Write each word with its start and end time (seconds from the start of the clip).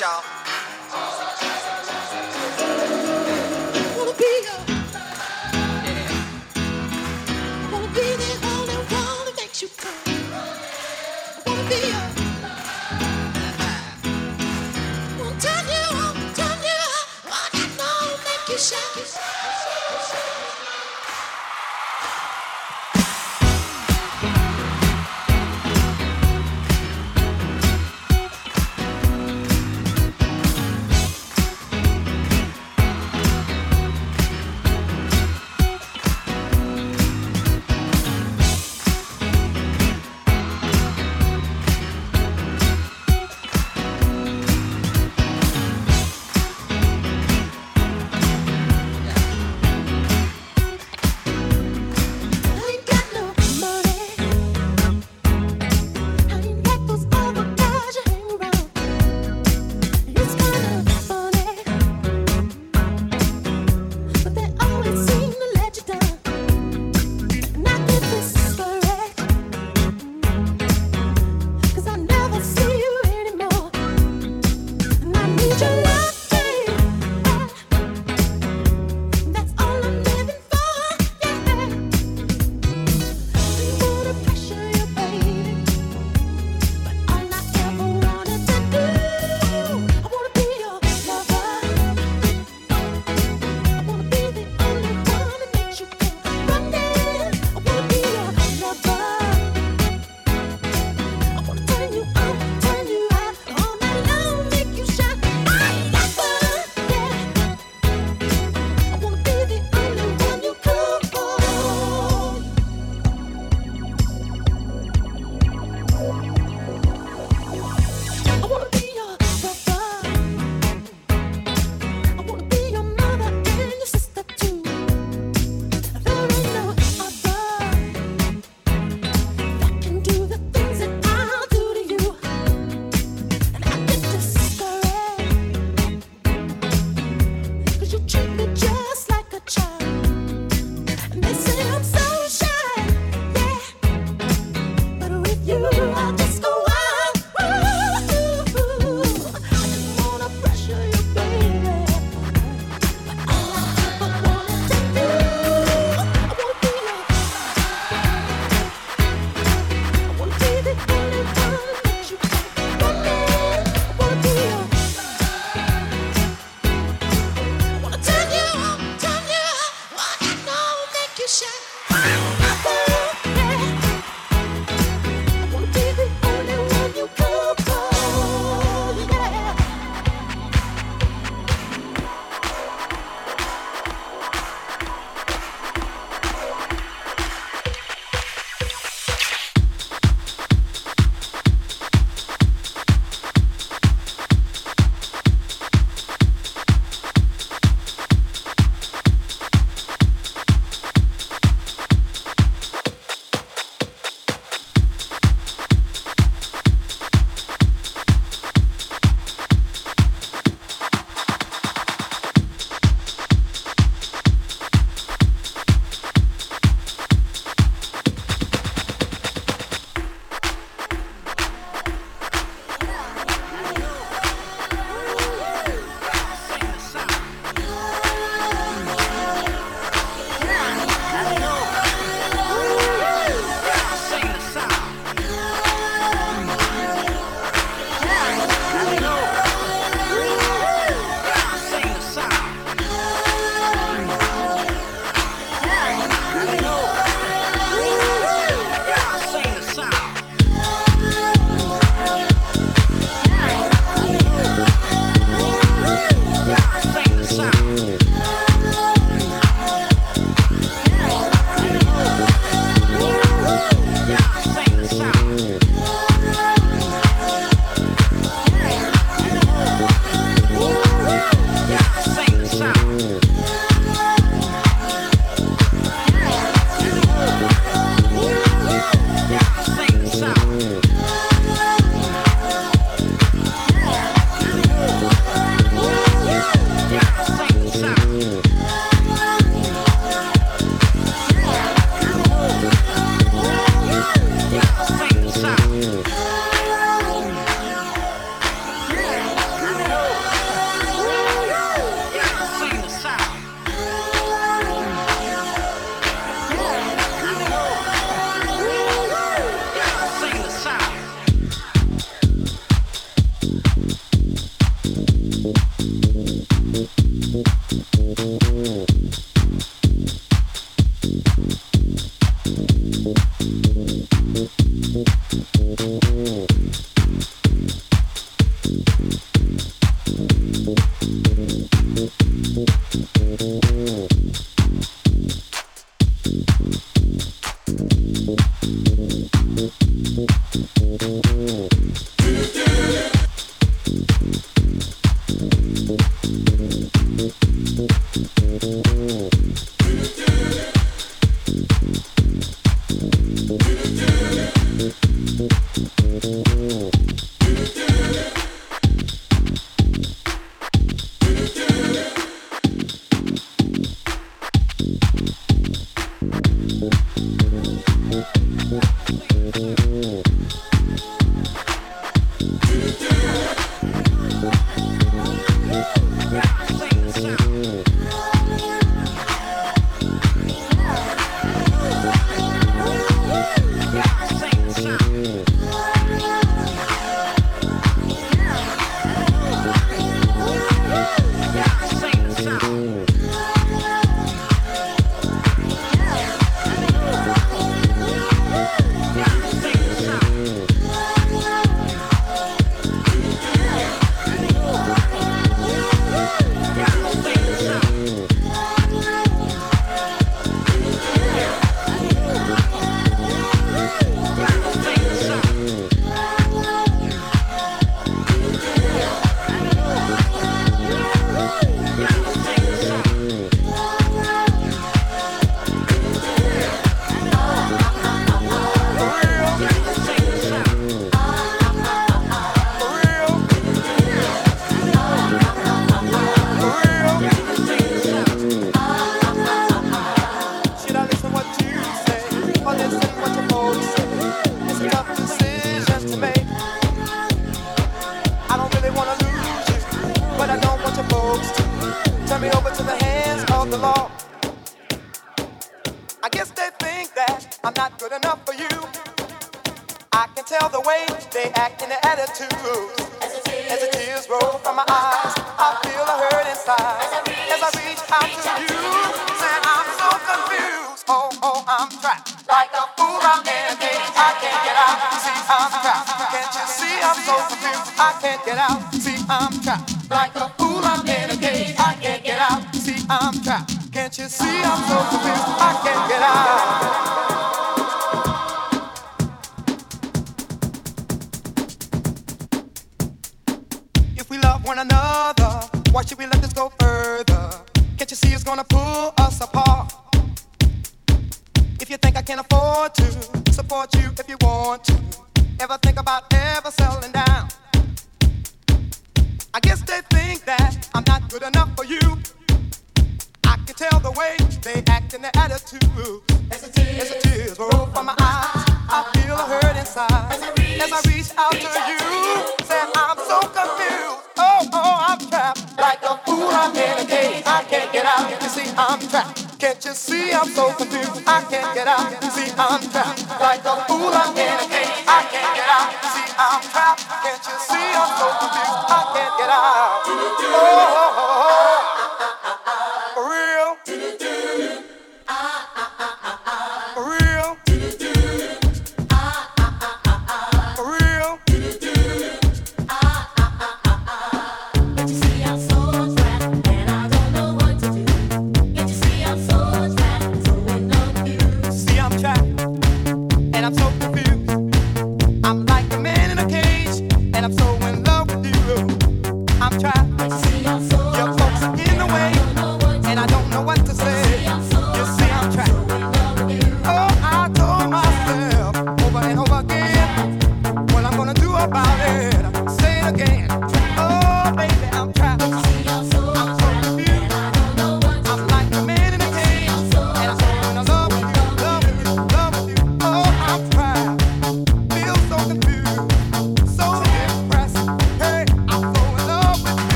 y'all. 0.00 0.37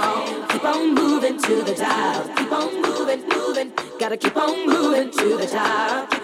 long. 0.00 0.48
Keep 0.48 0.64
on 0.64 0.94
moving 0.94 1.38
to 1.38 1.62
the 1.62 1.74
top. 1.74 2.36
Keep 2.36 2.52
on 2.52 2.82
moving, 2.82 3.28
moving. 3.28 3.72
Gotta 3.98 4.16
keep 4.16 4.36
on 4.36 4.66
moving 4.66 5.10
to 5.10 5.36
the 5.36 5.46
top. 5.46 6.15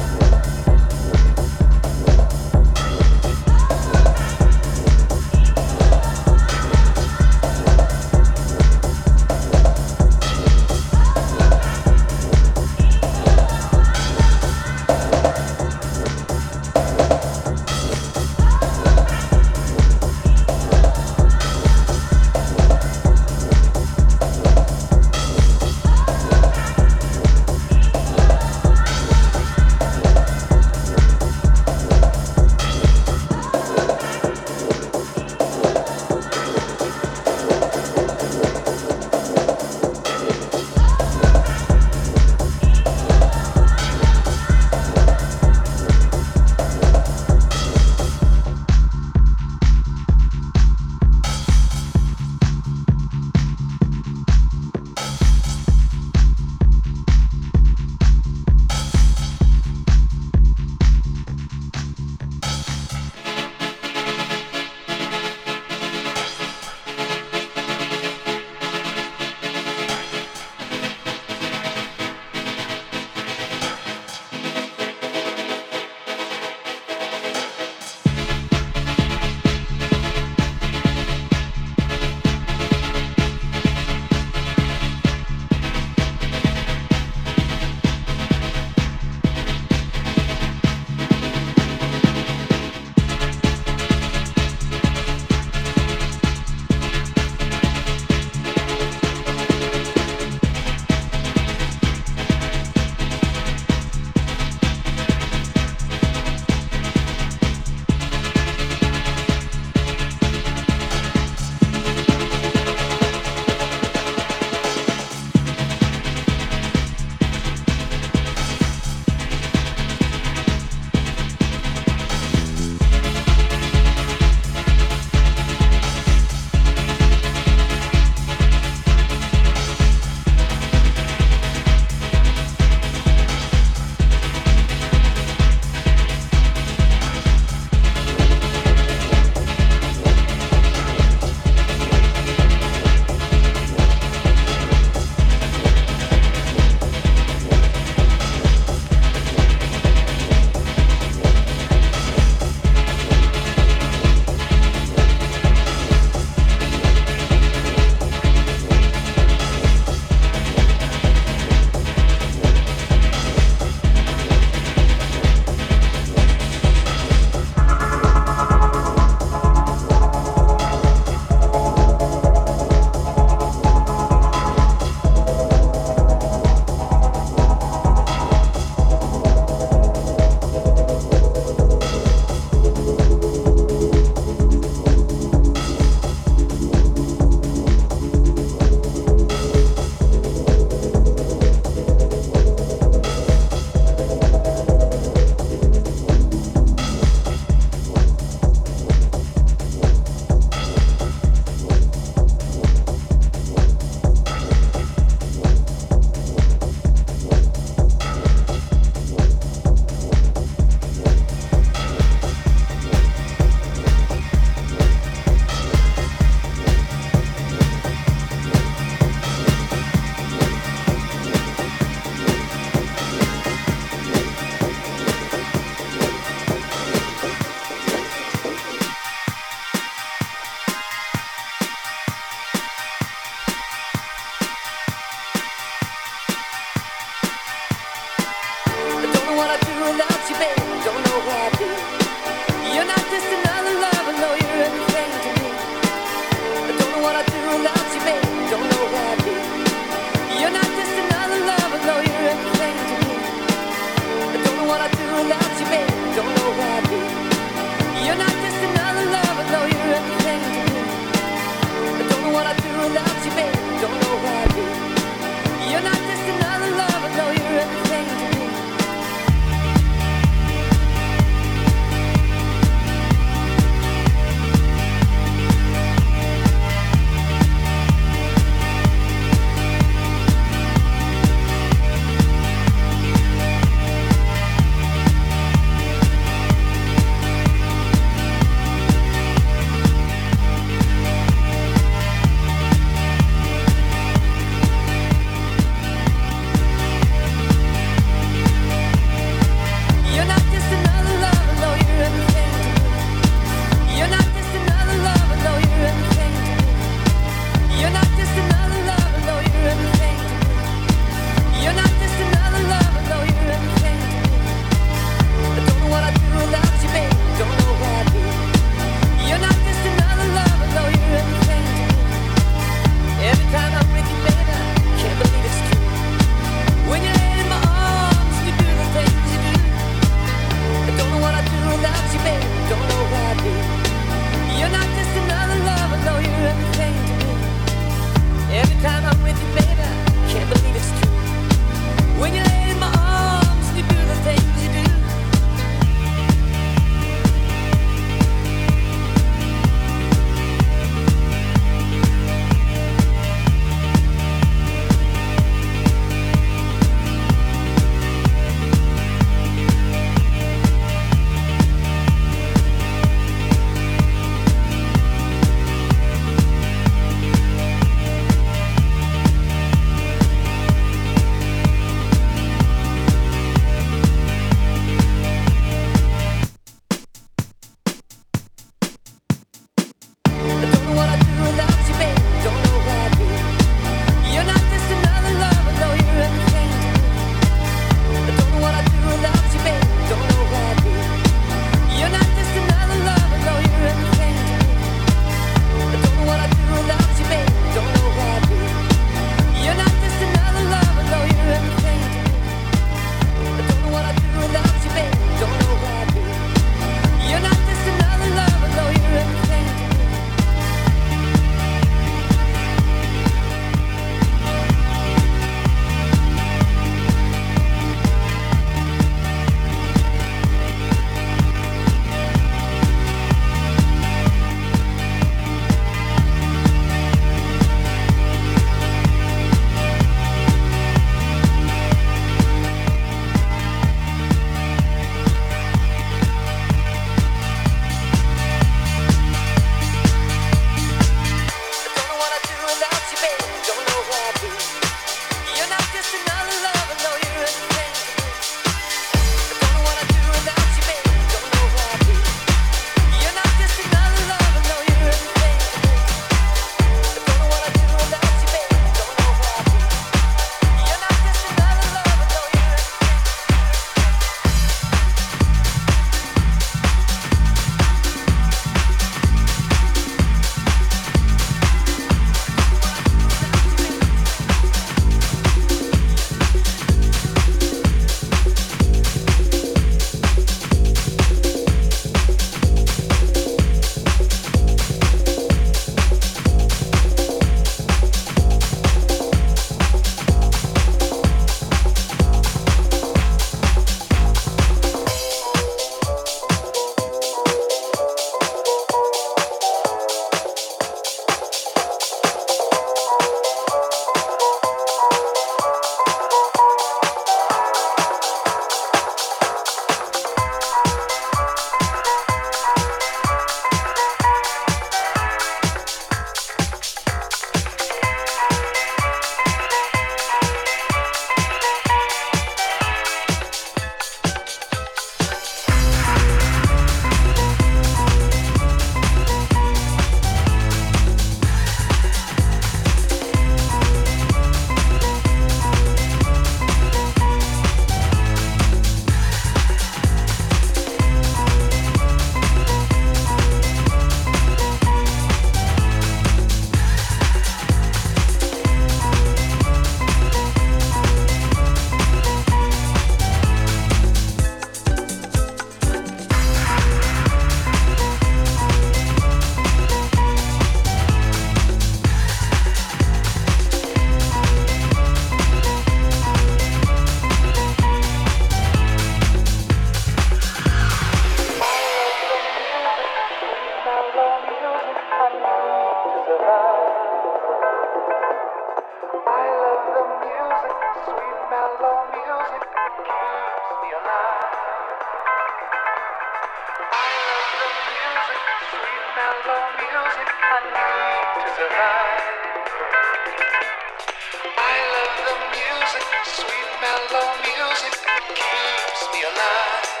Mellow 596.81 597.27
music 597.43 597.93
keeps 598.35 599.13
me 599.13 599.21
alive. 599.23 600.00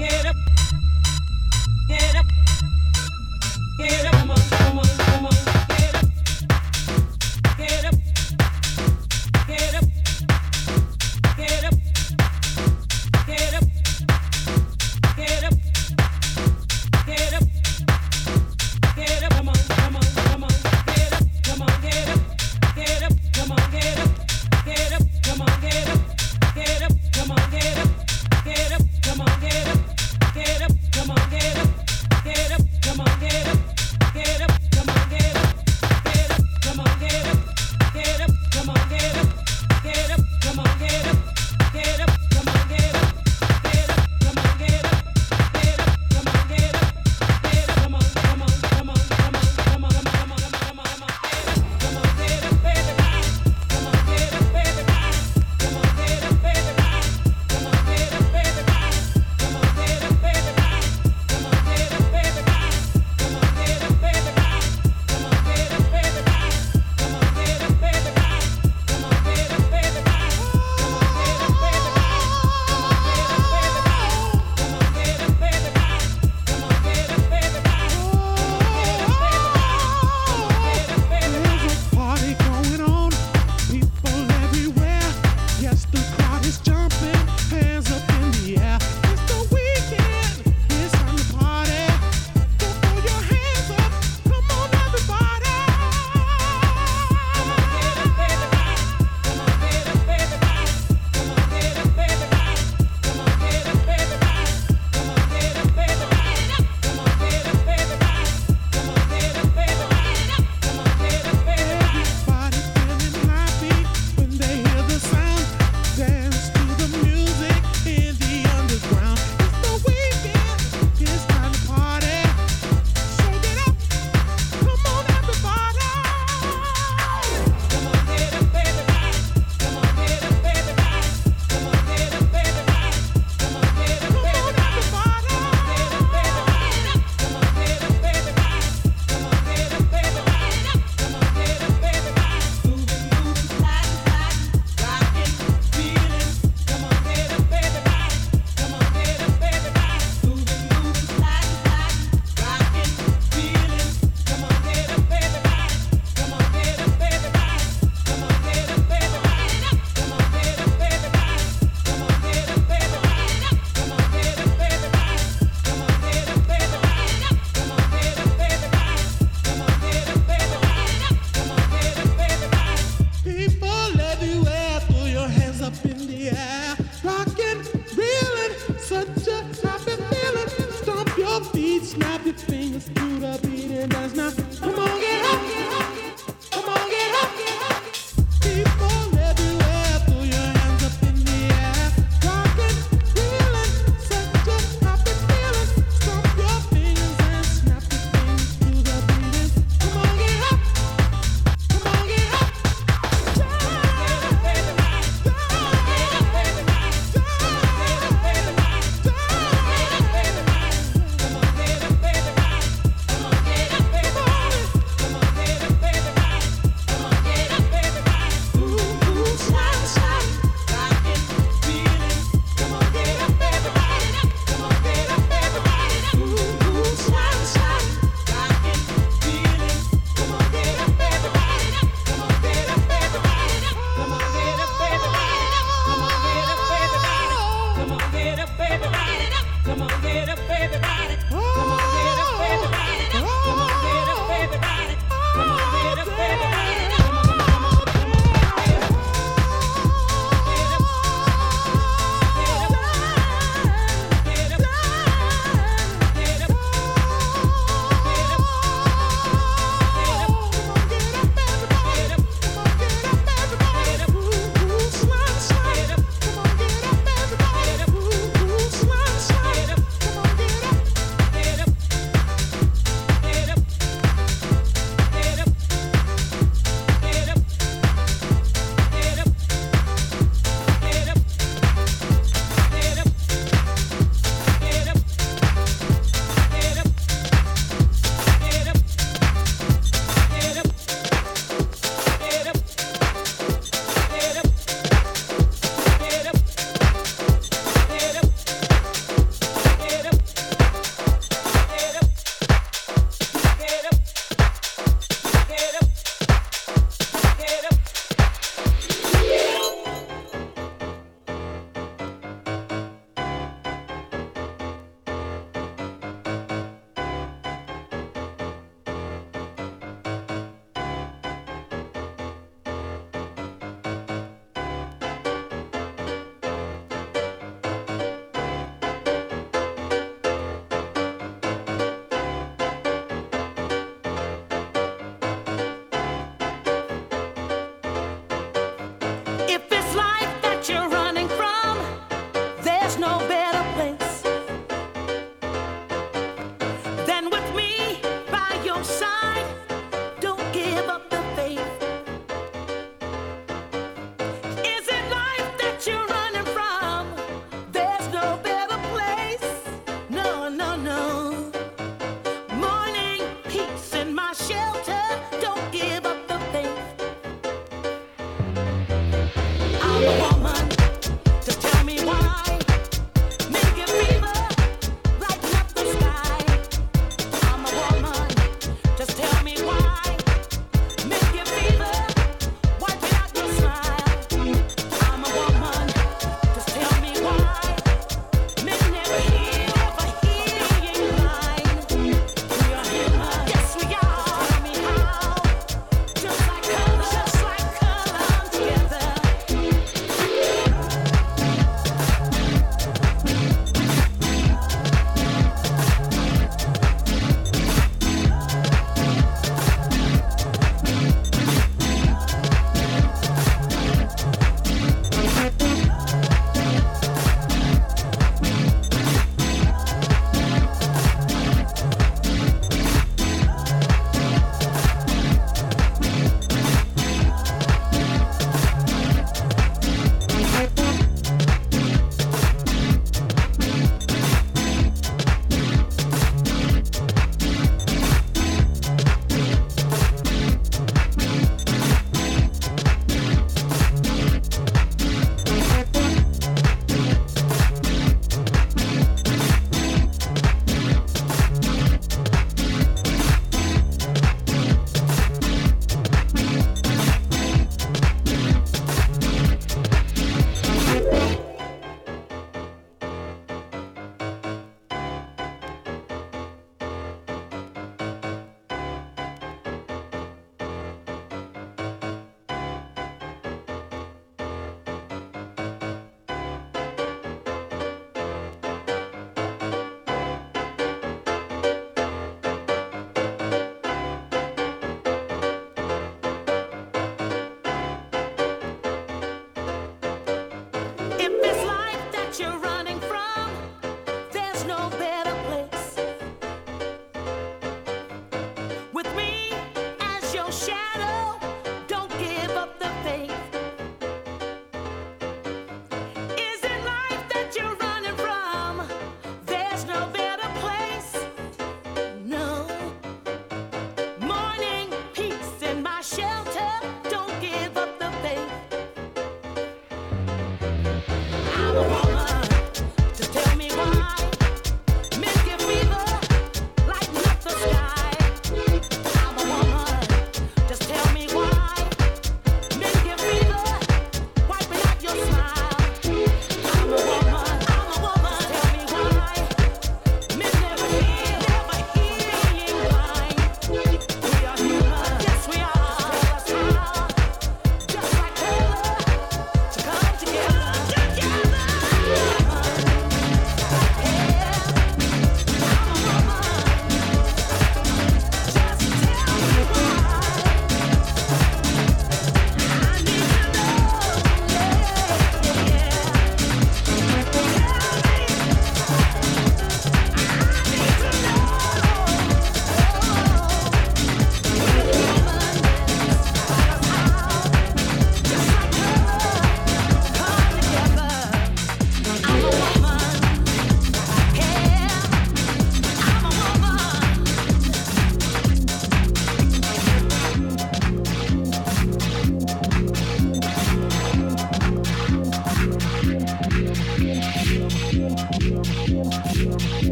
Get 0.00 0.24
up, 0.24 0.39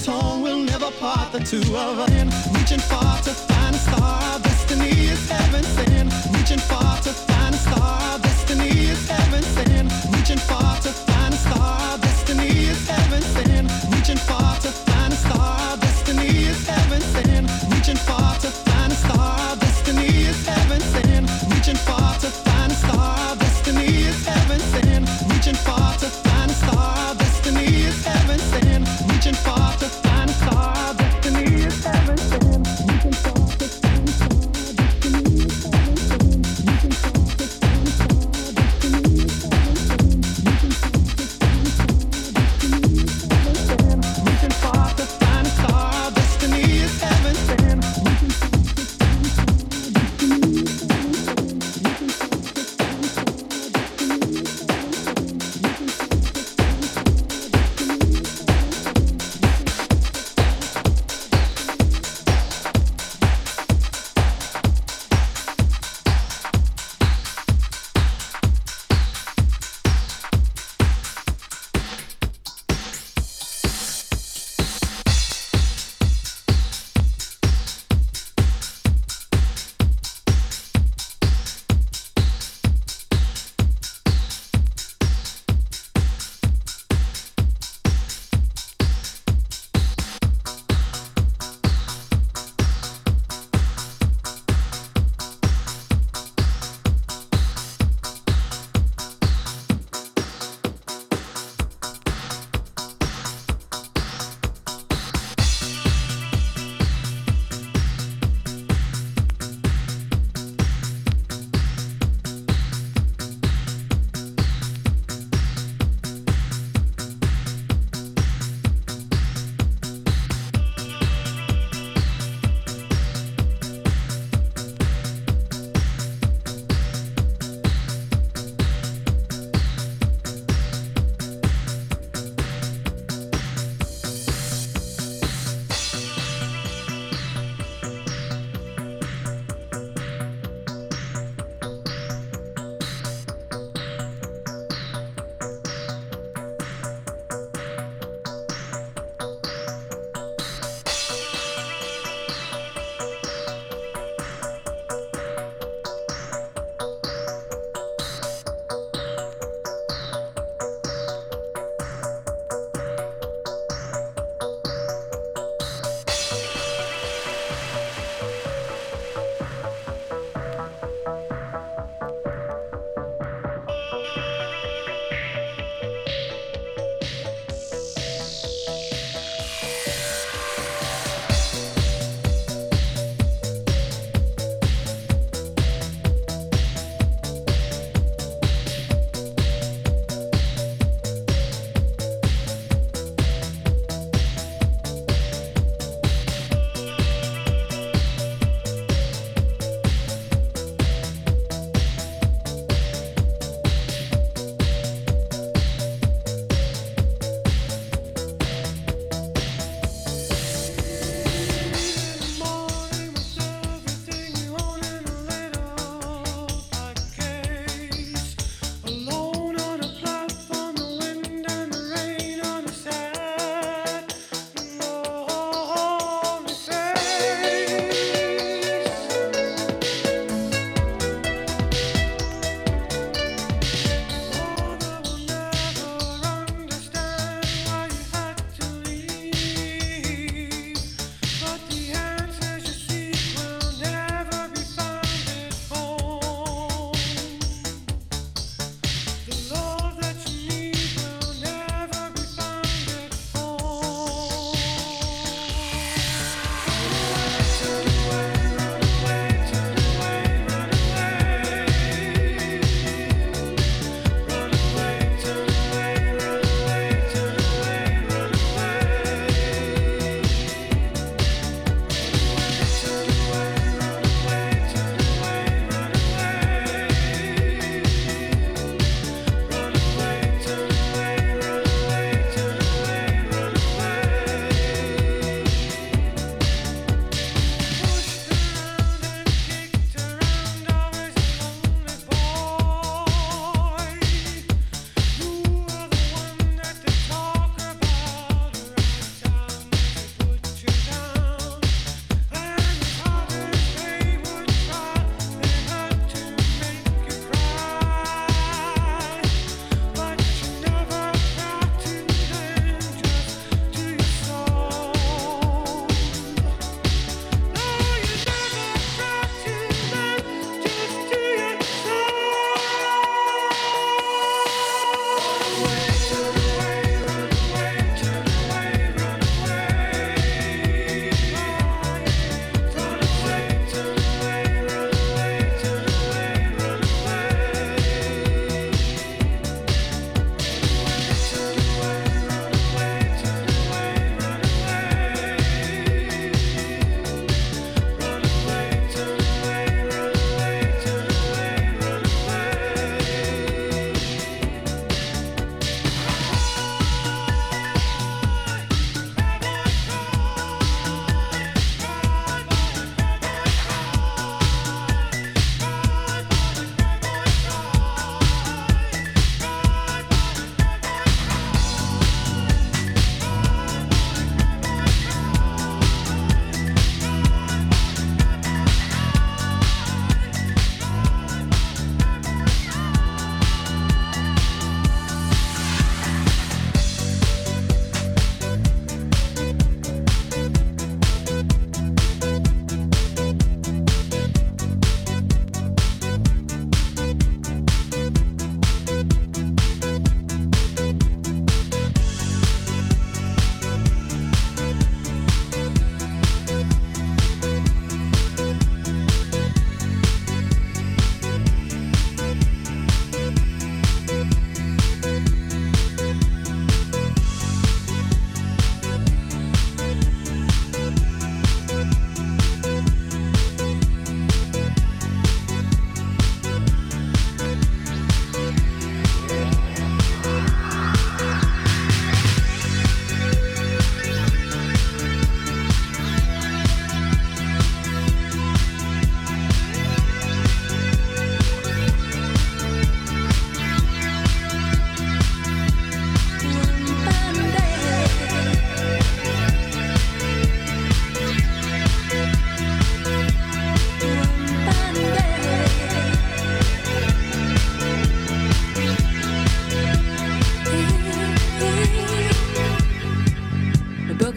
tongue 0.00 0.42
will 0.42 0.58
never 0.64 0.90
part 0.92 1.32
the 1.32 1.40
two 1.40 1.58
of 1.58 1.98
us. 1.98 2.56
Reaching 2.56 2.80
far. 2.80 2.99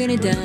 Broken 0.07 0.19
it 0.19 0.42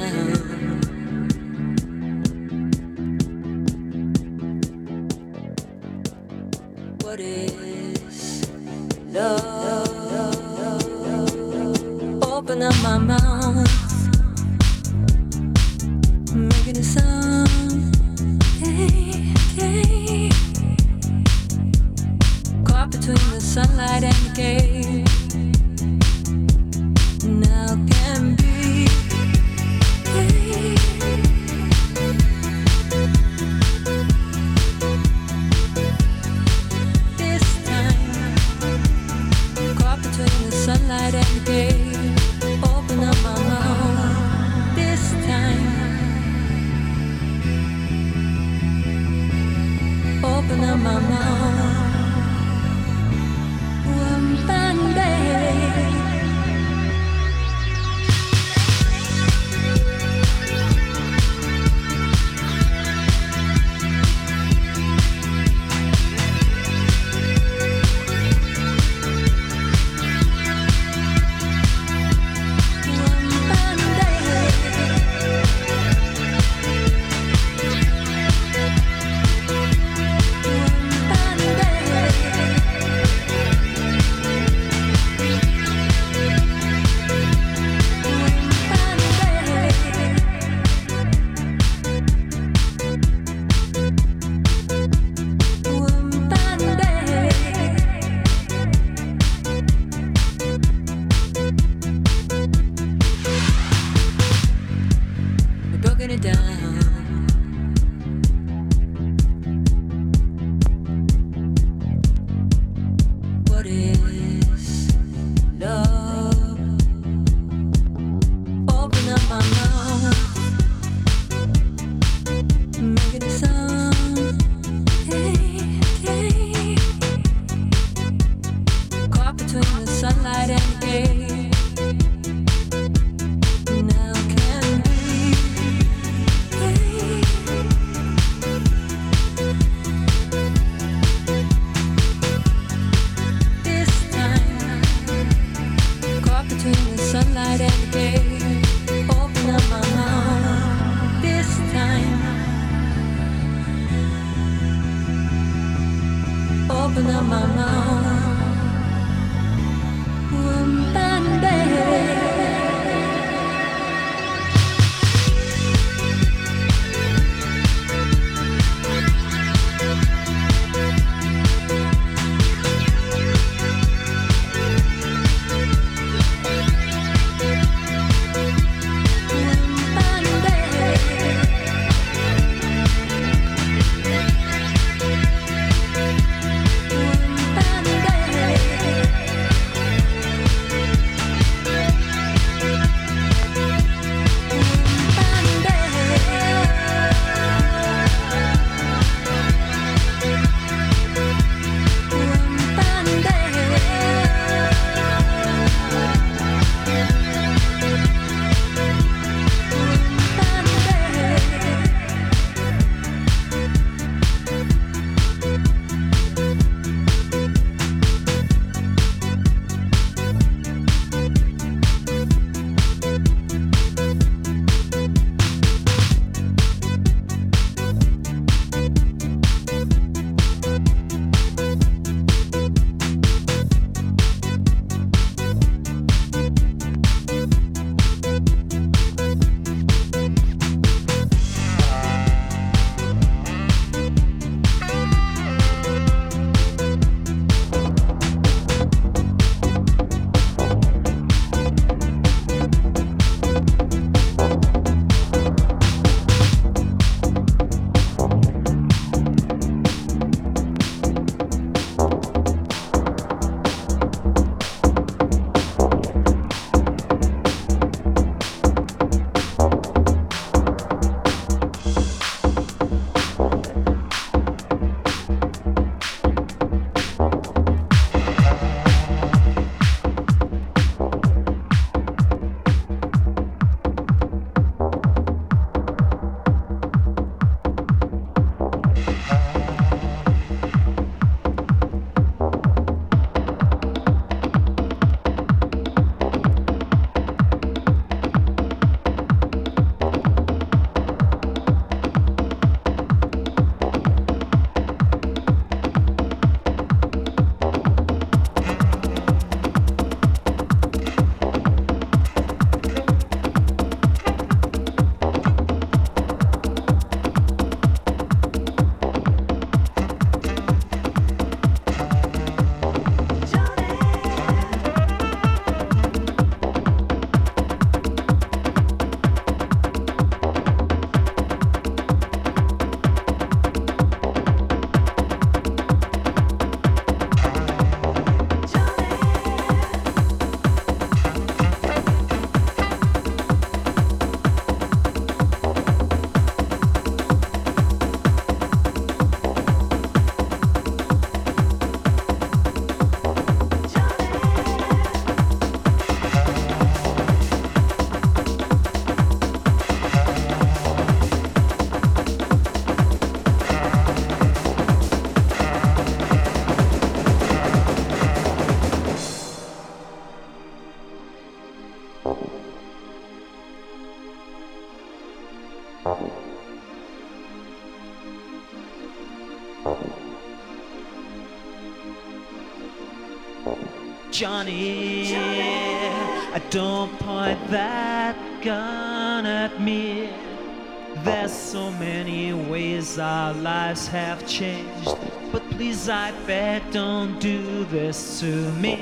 I 396.07 396.33
beg, 396.47 396.93
don't 396.93 397.41
do 397.41 397.85
this 397.87 398.41
to 398.41 398.47
me. 398.73 398.98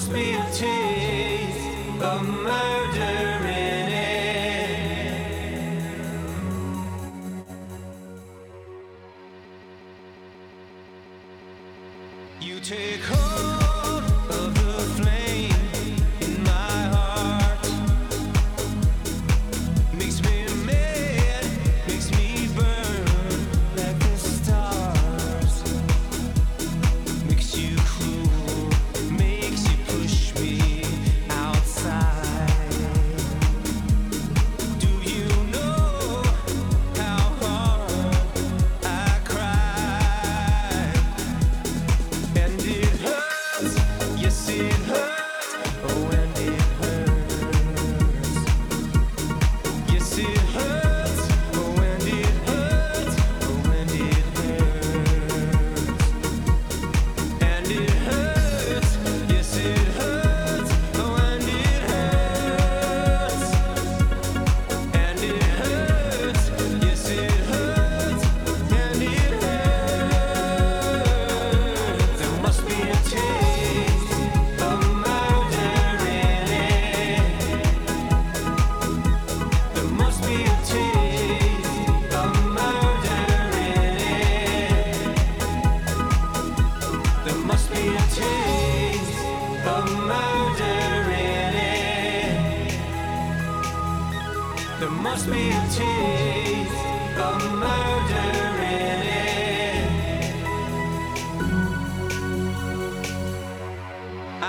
Must 0.00 0.12
be 0.14 0.32
a 0.32 0.42
taste 0.50 0.79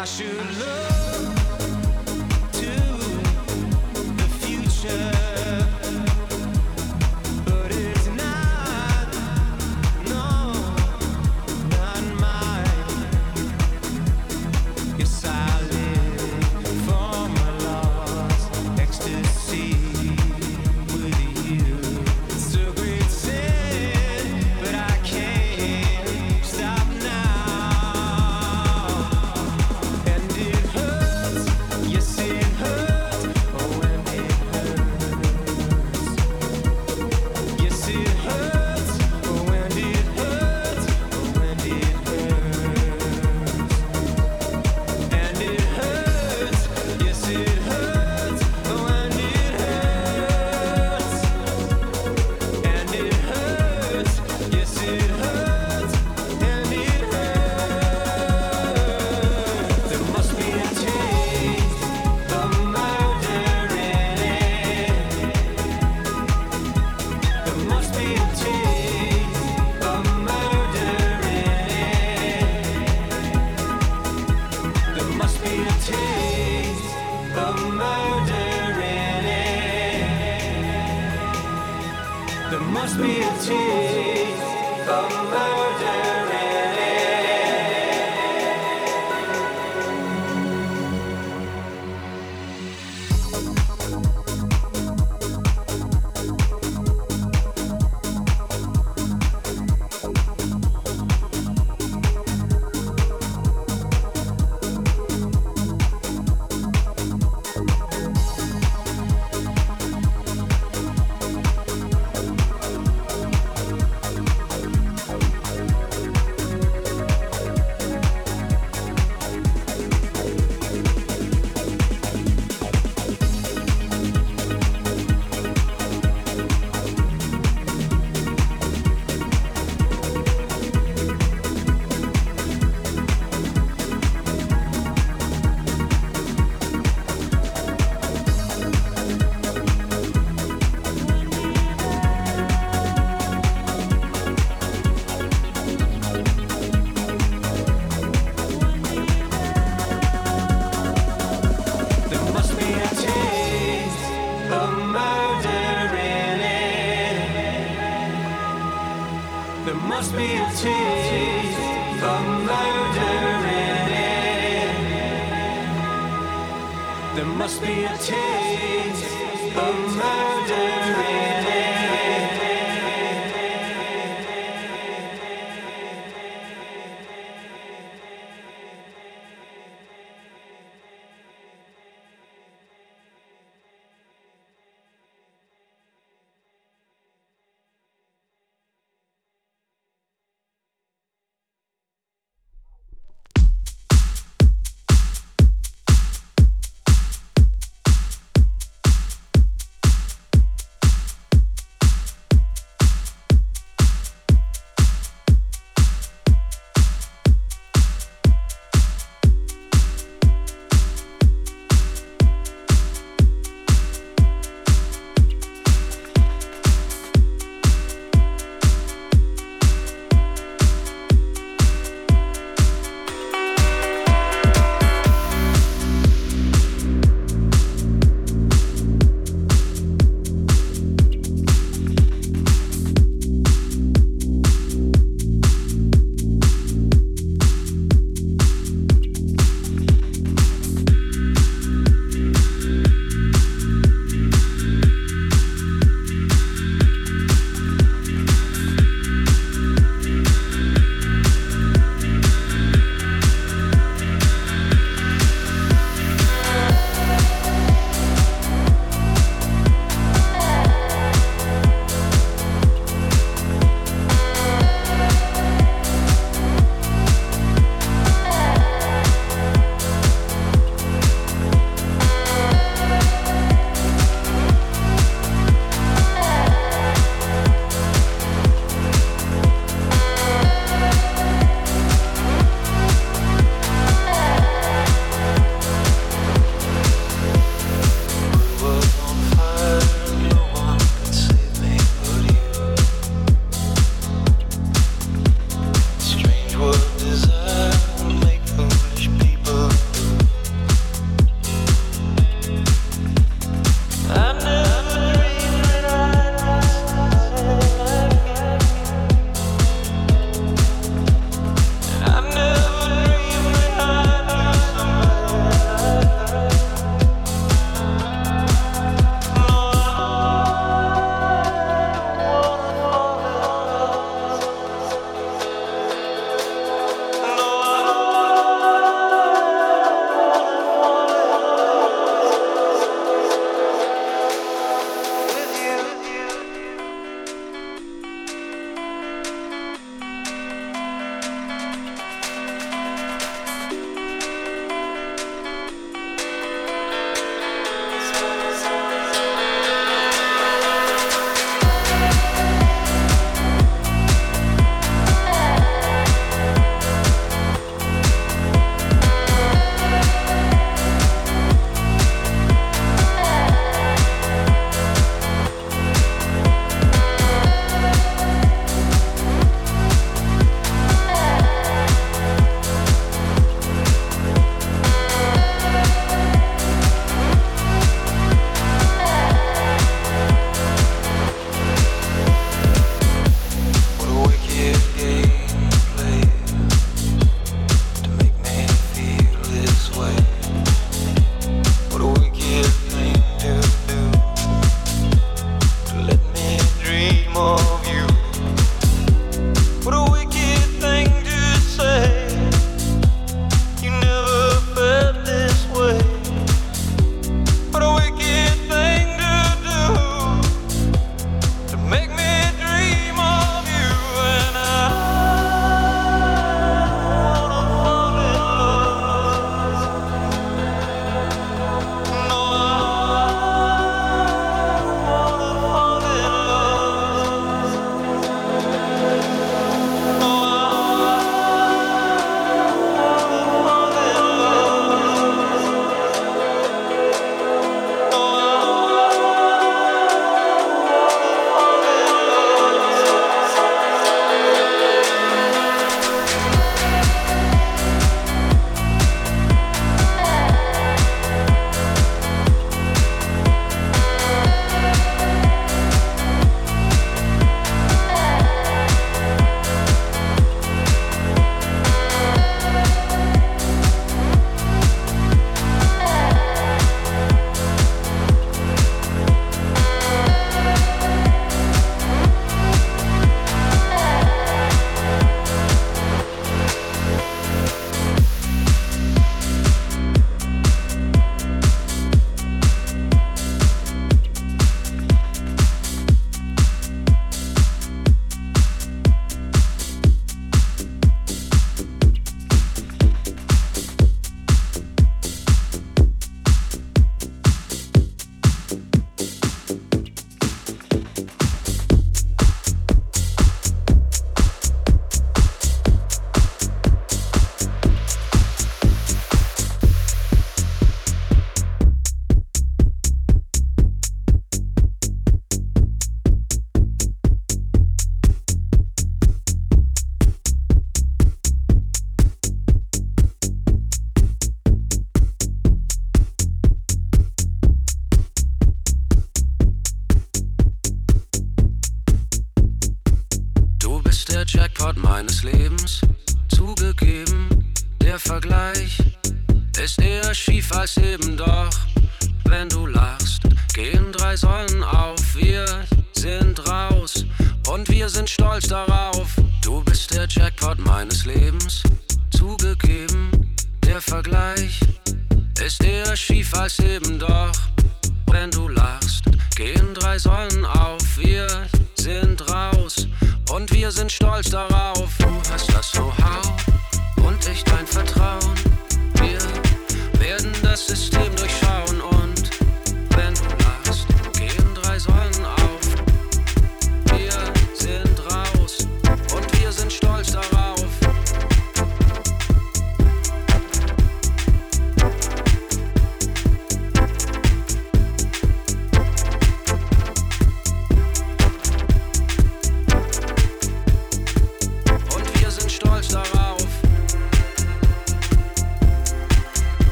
I 0.00 0.04
should 0.06 0.56
look 0.56 0.89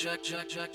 Jack, 0.00 0.22
Jack, 0.22 0.48
Jack, 0.48 0.67